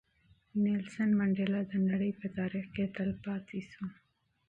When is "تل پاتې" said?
2.95-3.59